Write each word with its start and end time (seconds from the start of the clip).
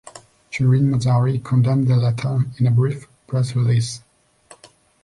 Shireen 0.51 0.89
Mazari 0.89 1.43
condemned 1.43 1.87
the 1.87 1.95
letter 1.95 2.39
in 2.57 2.65
a 2.65 2.71
brief 2.71 3.07
press 3.27 3.55
release. 3.55 4.01